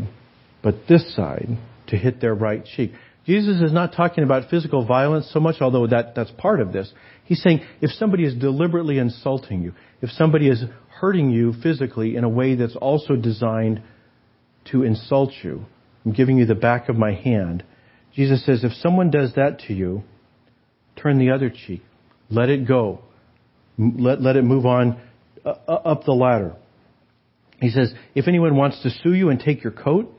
but 0.64 0.76
this 0.90 1.16
side 1.16 1.58
to 1.88 1.98
hit 1.98 2.20
their 2.22 2.34
right 2.34 2.64
cheek. 2.66 2.92
Jesus 3.26 3.62
is 3.62 3.74
not 3.74 3.94
talking 3.94 4.24
about 4.24 4.50
physical 4.50 4.86
violence 4.86 5.30
so 5.34 5.40
much, 5.40 5.56
although 5.60 5.86
that, 5.88 6.16
that's 6.16 6.32
part 6.38 6.62
of 6.62 6.72
this. 6.72 6.92
He's 7.26 7.42
saying 7.42 7.62
if 7.82 7.92
somebody 7.92 8.24
is 8.24 8.34
deliberately 8.34 9.00
insulting 9.00 9.62
you, 9.62 9.74
if 10.02 10.10
somebody 10.12 10.48
is 10.48 10.64
hurting 11.02 11.30
you 11.30 11.54
physically 11.62 12.16
in 12.16 12.24
a 12.24 12.30
way 12.30 12.56
that's 12.56 12.76
also 12.78 13.16
designed 13.16 13.82
to 14.72 14.84
insult 14.84 15.32
you, 15.44 15.66
I'm 16.06 16.14
giving 16.14 16.38
you 16.38 16.46
the 16.46 16.56
back 16.56 16.88
of 16.88 16.96
my 16.96 17.14
hand. 17.14 17.66
Jesus 18.16 18.46
says, 18.46 18.64
if 18.64 18.72
someone 18.74 19.12
does 19.12 19.34
that 19.36 19.60
to 19.68 19.74
you, 19.74 20.04
turn 20.96 21.20
the 21.20 21.32
other 21.32 21.50
cheek. 21.50 21.84
Let 22.30 22.50
it 22.50 22.66
go. 22.66 23.02
Let, 23.78 24.22
let 24.22 24.38
it 24.38 24.44
move 24.44 24.66
on 24.66 25.02
uh, 25.46 25.50
uh, 25.68 25.72
up 25.72 26.06
the 26.06 26.14
ladder. 26.14 26.56
He 27.60 27.70
says, 27.70 27.94
if 28.14 28.28
anyone 28.28 28.56
wants 28.56 28.82
to 28.84 28.90
sue 28.90 29.14
you 29.14 29.30
and 29.30 29.40
take 29.40 29.64
your 29.64 29.74
coat, 29.74 30.14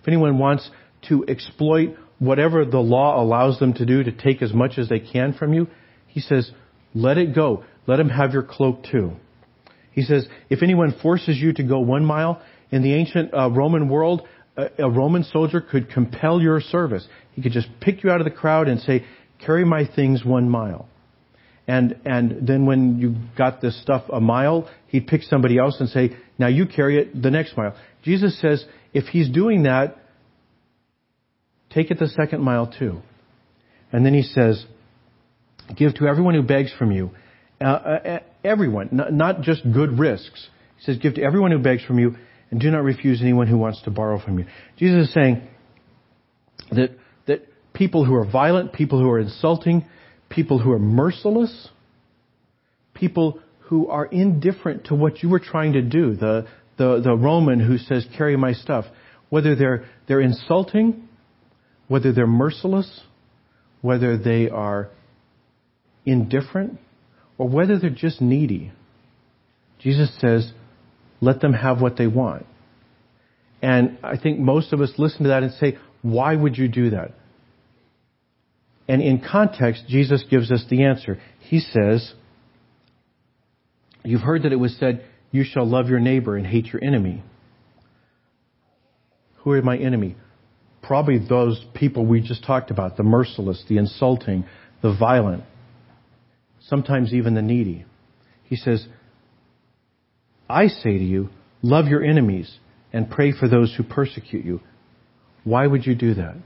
if 0.00 0.08
anyone 0.08 0.38
wants 0.38 0.68
to 1.08 1.24
exploit 1.28 1.96
whatever 2.18 2.64
the 2.64 2.78
law 2.78 3.22
allows 3.22 3.58
them 3.58 3.74
to 3.74 3.86
do 3.86 4.02
to 4.02 4.12
take 4.12 4.42
as 4.42 4.52
much 4.52 4.78
as 4.78 4.88
they 4.88 5.00
can 5.00 5.32
from 5.34 5.52
you, 5.52 5.68
he 6.06 6.20
says, 6.20 6.50
let 6.94 7.18
it 7.18 7.34
go. 7.34 7.64
Let 7.86 7.96
them 7.96 8.08
have 8.08 8.32
your 8.32 8.42
cloak 8.42 8.84
too. 8.90 9.12
He 9.92 10.02
says, 10.02 10.26
if 10.48 10.62
anyone 10.62 10.94
forces 11.02 11.36
you 11.38 11.52
to 11.54 11.62
go 11.62 11.80
one 11.80 12.04
mile, 12.04 12.42
in 12.70 12.82
the 12.82 12.94
ancient 12.94 13.32
uh, 13.34 13.50
Roman 13.50 13.88
world, 13.88 14.26
a 14.56 14.90
Roman 14.90 15.24
soldier 15.24 15.60
could 15.60 15.90
compel 15.90 16.40
your 16.40 16.60
service. 16.60 17.06
He 17.32 17.42
could 17.42 17.52
just 17.52 17.68
pick 17.80 18.02
you 18.02 18.10
out 18.10 18.20
of 18.20 18.24
the 18.24 18.30
crowd 18.32 18.68
and 18.68 18.80
say, 18.80 19.04
carry 19.44 19.64
my 19.64 19.86
things 19.86 20.24
one 20.24 20.48
mile. 20.50 20.88
And, 21.66 21.96
and 22.04 22.46
then 22.46 22.66
when 22.66 22.98
you 22.98 23.16
got 23.36 23.60
this 23.60 23.80
stuff 23.82 24.04
a 24.12 24.20
mile, 24.20 24.68
he'd 24.88 25.06
pick 25.06 25.22
somebody 25.22 25.58
else 25.58 25.76
and 25.78 25.88
say, 25.88 26.16
now 26.38 26.46
you 26.46 26.66
carry 26.66 26.98
it 26.98 27.20
the 27.20 27.30
next 27.30 27.56
mile. 27.56 27.74
Jesus 28.02 28.40
says, 28.40 28.64
if 28.92 29.04
he's 29.06 29.28
doing 29.28 29.64
that, 29.64 29.96
take 31.70 31.90
it 31.90 31.98
the 31.98 32.08
second 32.08 32.42
mile 32.42 32.72
too. 32.78 33.00
And 33.92 34.04
then 34.06 34.14
he 34.14 34.22
says, 34.22 34.64
give 35.76 35.94
to 35.96 36.06
everyone 36.06 36.34
who 36.34 36.42
begs 36.42 36.72
from 36.78 36.92
you. 36.92 37.10
Uh, 37.60 37.64
uh, 37.64 38.18
everyone, 38.44 38.90
not, 38.92 39.12
not 39.12 39.40
just 39.40 39.62
good 39.72 39.98
risks. 39.98 40.48
He 40.78 40.84
says, 40.84 40.98
give 40.98 41.14
to 41.14 41.22
everyone 41.22 41.50
who 41.50 41.58
begs 41.58 41.84
from 41.84 41.98
you 41.98 42.14
and 42.50 42.60
do 42.60 42.70
not 42.70 42.84
refuse 42.84 43.20
anyone 43.20 43.46
who 43.46 43.58
wants 43.58 43.82
to 43.82 43.90
borrow 43.90 44.20
from 44.20 44.38
you. 44.38 44.46
Jesus 44.78 45.08
is 45.08 45.14
saying 45.14 45.42
that, 46.70 46.90
that 47.26 47.46
people 47.74 48.04
who 48.04 48.14
are 48.14 48.24
violent, 48.30 48.72
people 48.72 49.00
who 49.00 49.10
are 49.10 49.18
insulting, 49.18 49.84
people 50.28 50.58
who 50.58 50.70
are 50.70 50.78
merciless, 50.78 51.68
people 52.94 53.40
who 53.68 53.88
are 53.88 54.06
indifferent 54.06 54.86
to 54.86 54.94
what 54.94 55.22
you 55.22 55.28
were 55.28 55.40
trying 55.40 55.74
to 55.74 55.82
do, 55.82 56.14
the, 56.14 56.46
the, 56.78 57.00
the 57.02 57.14
Roman 57.14 57.60
who 57.60 57.76
says, 57.76 58.06
carry 58.16 58.36
my 58.36 58.52
stuff, 58.52 58.86
whether 59.28 59.54
they're, 59.54 59.84
they're 60.06 60.20
insulting, 60.20 61.08
whether 61.86 62.12
they're 62.12 62.26
merciless, 62.26 63.00
whether 63.82 64.16
they 64.16 64.48
are 64.48 64.88
indifferent, 66.06 66.78
or 67.36 67.48
whether 67.48 67.78
they're 67.78 67.90
just 67.90 68.20
needy. 68.22 68.72
Jesus 69.80 70.10
says, 70.18 70.50
let 71.20 71.40
them 71.40 71.52
have 71.52 71.80
what 71.80 71.96
they 71.96 72.06
want. 72.06 72.46
And 73.60 73.98
I 74.02 74.16
think 74.16 74.38
most 74.38 74.72
of 74.72 74.80
us 74.80 74.92
listen 74.96 75.24
to 75.24 75.28
that 75.28 75.42
and 75.42 75.52
say, 75.52 75.76
why 76.00 76.34
would 76.34 76.56
you 76.56 76.68
do 76.68 76.90
that? 76.90 77.12
And 78.88 79.02
in 79.02 79.20
context, 79.20 79.84
Jesus 79.88 80.24
gives 80.30 80.50
us 80.50 80.64
the 80.70 80.84
answer. 80.84 81.20
He 81.40 81.60
says, 81.60 82.14
You've 84.08 84.22
heard 84.22 84.44
that 84.44 84.52
it 84.54 84.56
was 84.56 84.74
said, 84.80 85.04
You 85.32 85.44
shall 85.44 85.66
love 85.66 85.88
your 85.90 86.00
neighbor 86.00 86.34
and 86.34 86.46
hate 86.46 86.68
your 86.68 86.82
enemy. 86.82 87.22
Who 89.40 89.52
are 89.52 89.60
my 89.60 89.76
enemy? 89.76 90.16
Probably 90.82 91.18
those 91.18 91.62
people 91.74 92.06
we 92.06 92.22
just 92.22 92.42
talked 92.42 92.70
about 92.70 92.96
the 92.96 93.02
merciless, 93.02 93.62
the 93.68 93.76
insulting, 93.76 94.46
the 94.80 94.96
violent, 94.98 95.44
sometimes 96.68 97.12
even 97.12 97.34
the 97.34 97.42
needy. 97.42 97.84
He 98.44 98.56
says, 98.56 98.86
I 100.48 100.68
say 100.68 100.96
to 100.96 101.04
you, 101.04 101.28
love 101.60 101.88
your 101.88 102.02
enemies 102.02 102.50
and 102.94 103.10
pray 103.10 103.32
for 103.38 103.46
those 103.46 103.74
who 103.76 103.82
persecute 103.82 104.46
you. 104.46 104.60
Why 105.44 105.66
would 105.66 105.84
you 105.84 105.94
do 105.94 106.14
that? 106.14 106.36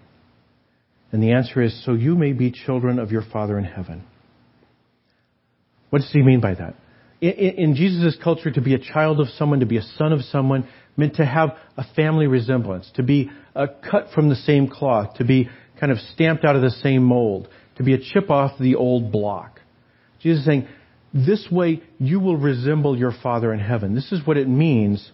And 1.12 1.22
the 1.22 1.30
answer 1.30 1.62
is 1.62 1.84
so 1.84 1.92
you 1.92 2.16
may 2.16 2.32
be 2.32 2.50
children 2.50 2.98
of 2.98 3.12
your 3.12 3.22
Father 3.32 3.56
in 3.56 3.64
heaven. 3.64 4.02
What 5.90 6.00
does 6.00 6.10
he 6.10 6.22
mean 6.22 6.40
by 6.40 6.54
that? 6.54 6.74
In, 7.22 7.30
in 7.30 7.74
Jesus' 7.74 8.18
culture, 8.22 8.50
to 8.50 8.60
be 8.60 8.74
a 8.74 8.78
child 8.78 9.20
of 9.20 9.28
someone, 9.38 9.60
to 9.60 9.66
be 9.66 9.78
a 9.78 9.82
son 9.96 10.12
of 10.12 10.22
someone, 10.22 10.68
meant 10.96 11.14
to 11.14 11.24
have 11.24 11.56
a 11.78 11.84
family 11.94 12.26
resemblance, 12.26 12.90
to 12.96 13.02
be 13.02 13.30
uh, 13.56 13.68
cut 13.90 14.08
from 14.14 14.28
the 14.28 14.36
same 14.36 14.68
cloth, 14.68 15.14
to 15.14 15.24
be 15.24 15.48
kind 15.80 15.90
of 15.90 15.98
stamped 16.12 16.44
out 16.44 16.56
of 16.56 16.62
the 16.62 16.70
same 16.70 17.02
mold, 17.02 17.48
to 17.76 17.82
be 17.82 17.94
a 17.94 17.98
chip 17.98 18.28
off 18.28 18.58
the 18.60 18.74
old 18.74 19.10
block. 19.10 19.60
Jesus 20.20 20.40
is 20.40 20.46
saying, 20.46 20.68
this 21.14 21.46
way 21.50 21.82
you 21.98 22.20
will 22.20 22.36
resemble 22.36 22.98
your 22.98 23.12
Father 23.22 23.52
in 23.52 23.60
heaven. 23.60 23.94
This 23.94 24.12
is 24.12 24.26
what 24.26 24.36
it 24.36 24.48
means 24.48 25.12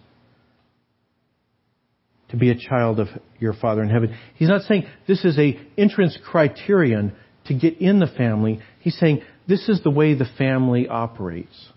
to 2.29 2.37
be 2.37 2.51
a 2.51 2.55
child 2.55 2.99
of 2.99 3.07
your 3.39 3.53
Father 3.53 3.81
in 3.81 3.89
heaven. 3.89 4.15
He's 4.35 4.49
not 4.49 4.63
saying 4.63 4.85
this 5.07 5.25
is 5.25 5.37
a 5.37 5.59
entrance 5.77 6.17
criterion 6.25 7.13
to 7.45 7.53
get 7.53 7.79
in 7.79 7.99
the 7.99 8.07
family. 8.07 8.59
He's 8.79 8.97
saying 8.97 9.23
this 9.47 9.67
is 9.67 9.81
the 9.83 9.89
way 9.89 10.13
the 10.13 10.29
family 10.37 10.87
operates. 10.87 11.69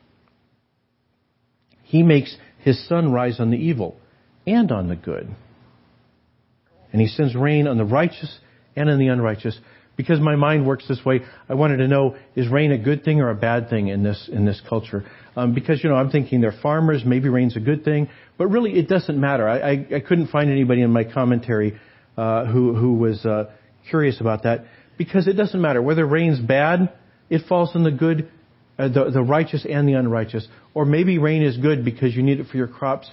He 1.92 2.02
makes 2.02 2.34
his 2.61 2.88
sun 2.88 3.12
rise 3.12 3.38
on 3.38 3.50
the 3.50 3.58
evil 3.58 3.96
and 4.46 4.72
on 4.72 4.88
the 4.88 4.96
good. 4.96 5.28
And 6.90 7.02
he 7.02 7.06
sends 7.06 7.34
rain 7.34 7.68
on 7.68 7.76
the 7.76 7.84
righteous 7.84 8.34
and 8.75 8.88
on 8.88 8.99
the 8.99 9.08
unrighteous 9.08 9.61
because 9.94 10.18
my 10.18 10.34
mind 10.34 10.66
works 10.66 10.88
this 10.88 11.04
way, 11.04 11.20
I 11.50 11.52
wanted 11.52 11.76
to 11.76 11.88
know, 11.88 12.16
is 12.34 12.49
rain 12.49 12.72
a 12.72 12.78
good 12.78 13.04
thing 13.04 13.20
or 13.20 13.28
a 13.28 13.34
bad 13.34 13.68
thing 13.68 13.88
in 13.88 14.02
this, 14.02 14.30
in 14.32 14.46
this 14.46 14.58
culture? 14.66 15.04
Um, 15.37 15.52
because, 15.52 15.84
you 15.84 15.90
know, 15.90 15.96
I'm 15.96 16.08
thinking 16.08 16.40
they're 16.40 16.58
farmers, 16.62 17.02
maybe 17.04 17.28
rain's 17.28 17.58
a 17.58 17.61
good 17.61 17.84
thing, 17.84 18.08
but 18.38 18.46
really 18.46 18.72
it 18.72 18.88
doesn't 18.88 19.20
matter. 19.20 19.46
I, 19.46 19.58
I, 19.58 19.87
I 19.96 20.00
couldn't 20.00 20.28
find 20.28 20.50
anybody 20.50 20.80
in 20.80 20.90
my 20.90 21.04
commentary, 21.04 21.78
uh, 22.16 22.46
who, 22.46 22.75
who 22.75 22.94
was, 22.94 23.22
uh, 23.26 23.50
curious 23.90 24.18
about 24.18 24.44
that 24.44 24.64
because 24.96 25.28
it 25.28 25.34
doesn't 25.34 25.61
matter 25.61 25.82
whether 25.82 26.06
rain's 26.06 26.40
bad, 26.40 26.90
it 27.28 27.42
falls 27.46 27.72
on 27.75 27.82
the 27.82 27.90
good, 27.90 28.30
Uh, 28.83 28.89
the, 28.89 29.11
the 29.11 29.23
righteous 29.23 29.65
and 29.69 29.89
the 29.89 29.93
unrighteous. 29.93 30.49
Or 30.75 30.85
maybe 30.85 31.19
rain 31.19 31.43
is 31.43 31.57
good 31.57 31.85
because 31.85 32.17
you 32.17 32.23
need 32.23 32.41
it 32.41 32.49
for 32.49 32.57
your 32.57 32.67
crops. 32.67 33.09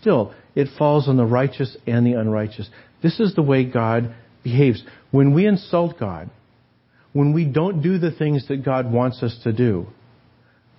Still, 0.00 0.34
it 0.56 0.68
falls 0.76 1.08
on 1.08 1.16
the 1.16 1.24
righteous 1.24 1.76
and 1.86 2.04
the 2.04 2.14
unrighteous. 2.14 2.68
This 3.02 3.20
is 3.20 3.34
the 3.34 3.42
way 3.42 3.64
God 3.64 4.14
behaves. 4.42 4.82
When 5.12 5.32
we 5.32 5.46
insult 5.46 5.98
God, 5.98 6.30
when 7.12 7.32
we 7.32 7.44
don't 7.44 7.82
do 7.82 7.98
the 7.98 8.10
things 8.10 8.48
that 8.48 8.64
God 8.64 8.90
wants 8.90 9.22
us 9.22 9.38
to 9.44 9.52
do, 9.52 9.86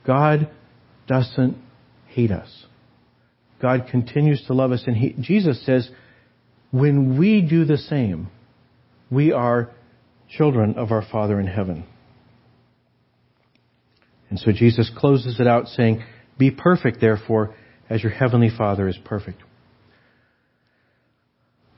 God 0.05 0.49
doesn't 1.07 1.57
hate 2.07 2.31
us. 2.31 2.65
God 3.61 3.87
continues 3.89 4.43
to 4.47 4.53
love 4.53 4.73
us. 4.73 4.83
And 4.87 4.97
he, 4.97 5.15
Jesus 5.19 5.65
says, 5.65 5.89
when 6.71 7.17
we 7.17 7.41
do 7.41 7.63
the 7.63 7.77
same, 7.77 8.27
we 9.09 9.31
are 9.31 9.69
children 10.29 10.75
of 10.75 10.91
our 10.91 11.05
Father 11.09 11.39
in 11.39 11.47
heaven. 11.47 11.85
And 14.33 14.39
so 14.39 14.51
Jesus 14.51 14.89
closes 14.97 15.39
it 15.39 15.45
out 15.45 15.67
saying, 15.67 16.03
Be 16.39 16.49
perfect, 16.49 16.99
therefore, 16.99 17.53
as 17.87 18.01
your 18.01 18.11
heavenly 18.11 18.49
Father 18.49 18.87
is 18.87 18.97
perfect. 19.05 19.37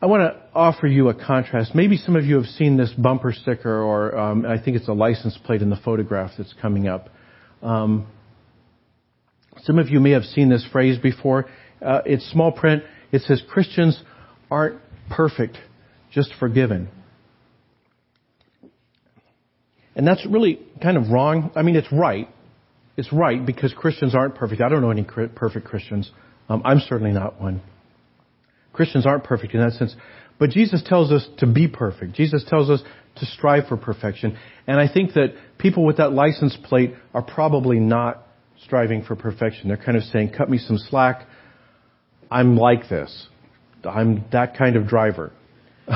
I 0.01 0.05
want 0.05 0.21
to 0.21 0.41
offer 0.57 0.87
you 0.87 1.09
a 1.09 1.13
contrast. 1.13 1.75
Maybe 1.75 1.97
some 1.97 2.15
of 2.15 2.23
you 2.23 2.37
have 2.37 2.45
seen 2.45 2.77
this 2.77 2.93
bumper 2.93 3.33
sticker, 3.33 3.83
or 3.83 4.17
um, 4.17 4.45
I 4.45 4.57
think 4.57 4.77
it's 4.77 4.87
a 4.87 4.93
license 4.93 5.37
plate 5.43 5.61
in 5.61 5.69
the 5.69 5.75
photograph 5.83 6.31
that's 6.37 6.53
coming 6.61 6.87
up. 6.87 7.09
Um, 7.61 8.07
some 9.63 9.77
of 9.77 9.89
you 9.89 9.99
may 9.99 10.11
have 10.11 10.23
seen 10.23 10.47
this 10.47 10.65
phrase 10.71 10.97
before. 10.97 11.47
Uh, 11.81 12.03
it's 12.05 12.25
small 12.31 12.53
print. 12.53 12.83
It 13.11 13.23
says 13.23 13.43
Christians 13.49 14.01
aren't 14.49 14.79
perfect, 15.09 15.57
just 16.09 16.31
forgiven. 16.39 16.87
And 19.93 20.07
that's 20.07 20.25
really 20.25 20.61
kind 20.81 20.95
of 20.95 21.09
wrong. 21.09 21.51
I 21.53 21.61
mean, 21.61 21.75
it's 21.75 21.91
right. 21.91 22.29
It's 22.97 23.11
right 23.11 23.45
because 23.45 23.73
Christians 23.73 24.15
aren't 24.15 24.35
perfect. 24.35 24.61
I 24.61 24.69
don't 24.69 24.81
know 24.81 24.91
any 24.91 25.03
perfect 25.03 25.65
Christians. 25.65 26.11
Um, 26.47 26.61
I'm 26.63 26.79
certainly 26.79 27.11
not 27.11 27.41
one. 27.41 27.61
Christians 28.73 29.05
aren't 29.05 29.23
perfect 29.23 29.53
in 29.53 29.61
that 29.61 29.73
sense. 29.73 29.95
But 30.37 30.49
Jesus 30.49 30.83
tells 30.85 31.11
us 31.11 31.27
to 31.37 31.47
be 31.47 31.67
perfect. 31.67 32.13
Jesus 32.13 32.43
tells 32.47 32.69
us 32.69 32.81
to 33.17 33.25
strive 33.25 33.67
for 33.67 33.77
perfection. 33.77 34.37
And 34.67 34.79
I 34.79 34.91
think 34.91 35.13
that 35.13 35.33
people 35.57 35.85
with 35.85 35.97
that 35.97 36.11
license 36.11 36.57
plate 36.63 36.93
are 37.13 37.21
probably 37.21 37.79
not 37.79 38.21
striving 38.63 39.03
for 39.03 39.15
perfection. 39.15 39.69
They're 39.69 39.77
kind 39.77 39.97
of 39.97 40.03
saying, 40.03 40.33
cut 40.37 40.49
me 40.49 40.57
some 40.57 40.77
slack. 40.77 41.25
I'm 42.29 42.57
like 42.57 42.89
this. 42.89 43.27
I'm 43.85 44.25
that 44.31 44.57
kind 44.57 44.75
of 44.75 44.87
driver. 44.87 45.31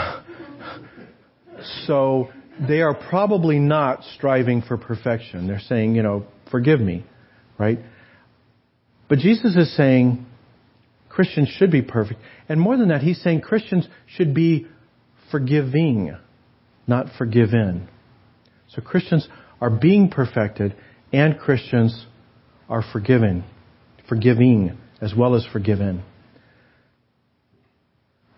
so 1.87 2.29
they 2.67 2.81
are 2.81 2.93
probably 2.93 3.59
not 3.59 4.03
striving 4.15 4.61
for 4.61 4.77
perfection. 4.77 5.47
They're 5.47 5.59
saying, 5.59 5.95
you 5.95 6.03
know, 6.03 6.25
forgive 6.51 6.79
me, 6.79 7.05
right? 7.57 7.79
But 9.07 9.19
Jesus 9.19 9.55
is 9.55 9.75
saying, 9.75 10.25
Christians 11.09 11.49
should 11.49 11.71
be 11.71 11.81
perfect. 11.81 12.19
And 12.47 12.61
more 12.61 12.77
than 12.77 12.89
that, 12.89 13.01
he's 13.01 13.21
saying 13.21 13.41
Christians 13.41 13.87
should 14.07 14.33
be 14.33 14.67
forgiving, 15.31 16.15
not 16.87 17.07
forgiven. 17.17 17.87
So 18.69 18.81
Christians 18.81 19.27
are 19.59 19.69
being 19.69 20.09
perfected 20.09 20.75
and 21.11 21.37
Christians 21.39 22.05
are 22.69 22.83
forgiven, 22.93 23.43
forgiving 24.07 24.77
as 25.01 25.13
well 25.17 25.35
as 25.35 25.45
forgiven. 25.51 26.03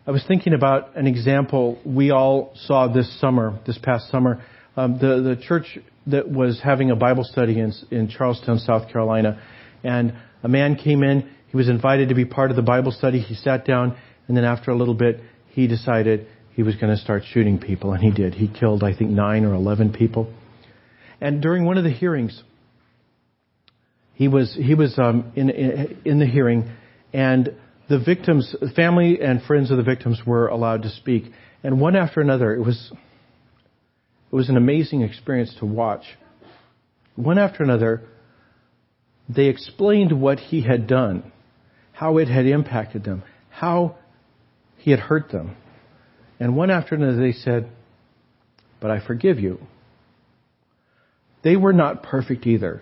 I 0.07 0.11
was 0.11 0.23
thinking 0.27 0.53
about 0.53 0.95
an 0.97 1.05
example 1.05 1.79
we 1.85 2.11
all 2.11 2.53
saw 2.65 2.87
this 2.87 3.19
summer, 3.19 3.59
this 3.67 3.77
past 3.77 4.09
summer. 4.09 4.41
Um, 4.75 4.97
the 4.99 5.21
the 5.21 5.41
church 5.47 5.77
that 6.07 6.29
was 6.29 6.59
having 6.63 6.91
a 6.91 6.95
Bible 6.95 7.23
study 7.23 7.59
in, 7.59 7.73
in 7.91 8.09
Charleston, 8.09 8.59
South 8.59 8.91
Carolina, 8.91 9.41
and 9.83 10.13
a 10.43 10.47
man 10.47 10.75
came 10.75 11.03
in 11.03 11.29
he 11.51 11.57
was 11.57 11.67
invited 11.67 12.09
to 12.09 12.15
be 12.15 12.23
part 12.23 12.49
of 12.49 12.55
the 12.55 12.63
Bible 12.63 12.93
study. 12.93 13.19
He 13.19 13.35
sat 13.35 13.65
down, 13.65 13.97
and 14.27 14.37
then 14.37 14.45
after 14.45 14.71
a 14.71 14.75
little 14.75 14.93
bit, 14.93 15.19
he 15.49 15.67
decided 15.67 16.27
he 16.53 16.63
was 16.63 16.75
going 16.75 16.95
to 16.95 17.01
start 17.01 17.23
shooting 17.29 17.59
people, 17.59 17.91
and 17.91 18.01
he 18.01 18.09
did. 18.09 18.33
He 18.33 18.47
killed, 18.47 18.83
I 18.83 18.95
think, 18.95 19.11
nine 19.11 19.43
or 19.43 19.53
eleven 19.53 19.91
people. 19.91 20.33
And 21.19 21.41
during 21.41 21.65
one 21.65 21.77
of 21.77 21.83
the 21.83 21.91
hearings, 21.91 22.41
he 24.13 24.29
was 24.29 24.55
he 24.55 24.75
was 24.75 24.97
um, 24.97 25.33
in, 25.35 25.49
in 25.49 26.01
in 26.05 26.19
the 26.19 26.25
hearing, 26.25 26.71
and 27.11 27.53
the 27.89 27.99
victims, 27.99 28.55
family 28.73 29.19
and 29.21 29.43
friends 29.43 29.71
of 29.71 29.77
the 29.77 29.83
victims 29.83 30.21
were 30.25 30.47
allowed 30.47 30.83
to 30.83 30.89
speak, 30.89 31.25
and 31.63 31.81
one 31.81 31.97
after 31.97 32.21
another, 32.21 32.55
it 32.55 32.61
was 32.61 32.93
it 34.31 34.35
was 34.35 34.49
an 34.49 34.57
amazing 34.57 35.01
experience 35.01 35.53
to 35.59 35.65
watch. 35.65 36.03
One 37.15 37.37
after 37.37 37.63
another, 37.63 38.03
they 39.27 39.45
explained 39.45 40.21
what 40.21 40.39
he 40.39 40.61
had 40.61 40.87
done 40.87 41.31
how 42.01 42.17
it 42.17 42.27
had 42.27 42.47
impacted 42.47 43.03
them, 43.03 43.21
how 43.51 43.95
he 44.77 44.89
had 44.89 44.99
hurt 44.99 45.29
them. 45.31 45.55
And 46.39 46.55
one 46.55 46.71
after 46.71 46.95
another 46.95 47.21
they 47.21 47.31
said, 47.31 47.69
But 48.79 48.89
I 48.89 49.05
forgive 49.05 49.39
you. 49.39 49.59
They 51.43 51.55
were 51.55 51.73
not 51.73 52.01
perfect 52.01 52.47
either, 52.47 52.81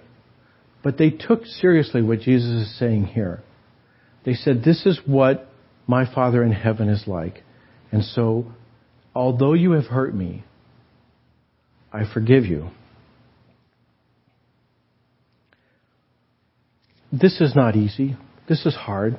but 0.81 0.97
they 0.97 1.09
took 1.09 1.45
seriously 1.45 2.01
what 2.01 2.21
Jesus 2.21 2.67
is 2.67 2.79
saying 2.79 3.07
here. 3.07 3.43
They 4.23 4.35
said, 4.35 4.63
This 4.63 4.85
is 4.85 5.01
what 5.05 5.49
my 5.85 6.05
Father 6.15 6.41
in 6.41 6.53
heaven 6.53 6.87
is 6.87 7.03
like. 7.05 7.43
And 7.91 8.05
so, 8.05 8.53
although 9.13 9.53
you 9.53 9.71
have 9.71 9.87
hurt 9.87 10.15
me, 10.15 10.45
I 11.91 12.03
forgive 12.13 12.45
you. 12.45 12.69
This 17.11 17.41
is 17.41 17.55
not 17.55 17.75
easy. 17.75 18.15
This 18.47 18.65
is 18.65 18.75
hard. 18.75 19.17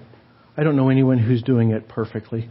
I 0.56 0.62
don't 0.62 0.76
know 0.76 0.90
anyone 0.90 1.18
who's 1.18 1.42
doing 1.42 1.70
it 1.70 1.88
perfectly. 1.88 2.48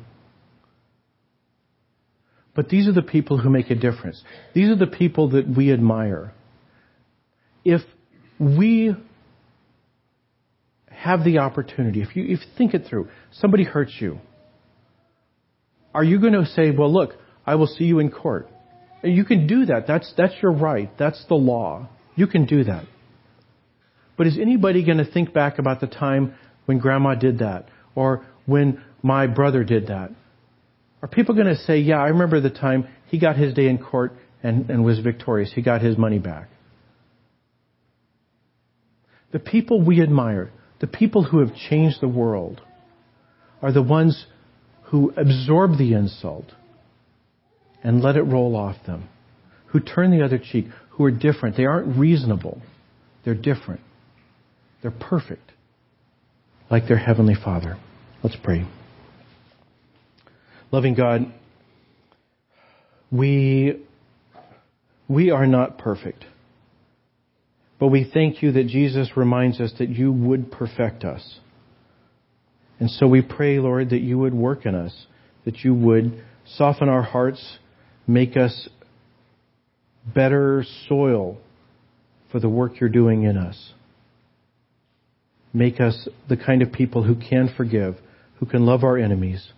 But 2.55 2.67
these 2.67 2.87
are 2.87 2.93
the 2.93 3.01
people 3.01 3.37
who 3.37 3.49
make 3.49 3.69
a 3.69 3.75
difference. 3.75 4.21
These 4.53 4.69
are 4.69 4.75
the 4.75 4.87
people 4.87 5.29
that 5.29 5.47
we 5.47 5.71
admire. 5.71 6.33
If 7.63 7.81
we 8.39 8.93
have 10.87 11.23
the 11.23 11.37
opportunity, 11.37 12.01
if 12.01 12.15
you, 12.15 12.23
if 12.23 12.41
you 12.41 12.47
think 12.57 12.73
it 12.73 12.85
through, 12.89 13.07
somebody 13.31 13.63
hurts 13.63 13.93
you, 13.99 14.19
are 15.93 16.03
you 16.03 16.19
going 16.19 16.33
to 16.33 16.45
say, 16.45 16.71
well, 16.71 16.91
look, 16.91 17.11
I 17.45 17.55
will 17.55 17.67
see 17.67 17.85
you 17.85 17.99
in 17.99 18.11
court? 18.11 18.49
You 19.03 19.23
can 19.23 19.47
do 19.47 19.65
that. 19.65 19.87
That's, 19.87 20.13
that's 20.17 20.33
your 20.41 20.51
right. 20.51 20.91
That's 20.97 21.23
the 21.27 21.35
law. 21.35 21.87
You 22.15 22.27
can 22.27 22.45
do 22.45 22.63
that. 22.65 22.85
But 24.17 24.27
is 24.27 24.37
anybody 24.37 24.85
going 24.85 24.97
to 24.97 25.09
think 25.09 25.33
back 25.33 25.59
about 25.59 25.79
the 25.79 25.87
time 25.87 26.33
when 26.65 26.79
grandma 26.79 27.15
did 27.15 27.39
that? 27.39 27.69
Or 27.95 28.25
when 28.45 28.83
my 29.01 29.27
brother 29.27 29.63
did 29.63 29.87
that? 29.87 30.11
Are 31.01 31.07
people 31.07 31.33
going 31.33 31.47
to 31.47 31.55
say, 31.55 31.79
yeah, 31.79 31.99
I 31.99 32.07
remember 32.07 32.41
the 32.41 32.49
time 32.49 32.87
he 33.07 33.19
got 33.19 33.37
his 33.37 33.53
day 33.53 33.67
in 33.67 33.77
court 33.77 34.13
and, 34.43 34.69
and 34.69 34.83
was 34.83 34.99
victorious. 34.99 35.51
He 35.53 35.61
got 35.61 35.81
his 35.81 35.97
money 35.97 36.19
back. 36.19 36.49
The 39.31 39.39
people 39.39 39.81
we 39.81 40.01
admire, 40.01 40.51
the 40.81 40.87
people 40.87 41.23
who 41.23 41.39
have 41.39 41.55
changed 41.69 42.01
the 42.01 42.07
world, 42.07 42.61
are 43.61 43.71
the 43.71 43.81
ones 43.81 44.25
who 44.83 45.13
absorb 45.15 45.77
the 45.77 45.93
insult 45.93 46.51
and 47.83 48.01
let 48.01 48.15
it 48.15 48.23
roll 48.23 48.55
off 48.55 48.75
them, 48.85 49.07
who 49.67 49.79
turn 49.79 50.11
the 50.11 50.23
other 50.23 50.39
cheek, 50.39 50.67
who 50.91 51.05
are 51.05 51.11
different. 51.11 51.55
They 51.55 51.65
aren't 51.65 51.97
reasonable. 51.97 52.61
They're 53.23 53.35
different. 53.35 53.81
They're 54.81 54.91
perfect, 54.91 55.51
like 56.69 56.87
their 56.87 56.97
Heavenly 56.97 57.35
Father. 57.35 57.77
Let's 58.23 58.37
pray. 58.41 58.67
Loving 60.71 60.93
God, 60.93 61.33
we, 63.11 63.81
we 65.07 65.31
are 65.31 65.47
not 65.47 65.77
perfect. 65.77 66.25
But 67.79 67.87
we 67.87 68.09
thank 68.13 68.43
you 68.43 68.51
that 68.51 68.67
Jesus 68.67 69.11
reminds 69.15 69.59
us 69.61 69.71
that 69.79 69.89
you 69.89 70.11
would 70.11 70.51
perfect 70.51 71.05
us. 71.05 71.39
And 72.79 72.89
so 72.89 73.07
we 73.07 73.21
pray, 73.21 73.59
Lord, 73.59 73.89
that 73.89 74.01
you 74.01 74.17
would 74.19 74.33
work 74.33 74.65
in 74.65 74.75
us, 74.75 75.05
that 75.45 75.59
you 75.59 75.73
would 75.73 76.21
soften 76.45 76.89
our 76.89 77.01
hearts, 77.01 77.57
make 78.09 78.35
us 78.35 78.67
better 80.15 80.65
soil 80.87 81.37
for 82.31 82.39
the 82.39 82.49
work 82.49 82.79
you're 82.79 82.89
doing 82.89 83.21
in 83.23 83.37
us. 83.37 83.73
Make 85.53 85.79
us 85.79 86.07
the 86.27 86.35
kind 86.35 86.63
of 86.63 86.71
people 86.71 87.03
who 87.03 87.15
can 87.15 87.53
forgive, 87.55 87.97
who 88.39 88.47
can 88.47 88.65
love 88.65 88.83
our 88.83 88.97
enemies, 88.97 89.51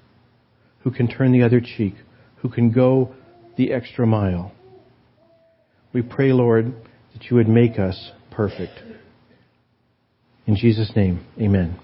who 0.83 0.91
can 0.91 1.07
turn 1.07 1.31
the 1.31 1.43
other 1.43 1.61
cheek, 1.61 1.93
who 2.41 2.49
can 2.49 2.71
go 2.71 3.15
the 3.55 3.71
extra 3.71 4.05
mile. 4.05 4.51
We 5.93 6.01
pray, 6.01 6.33
Lord, 6.33 6.73
that 7.13 7.23
you 7.29 7.37
would 7.37 7.47
make 7.47 7.79
us 7.79 8.11
perfect. 8.31 8.81
In 10.45 10.57
Jesus' 10.57 10.91
name, 10.93 11.25
amen. 11.39 11.79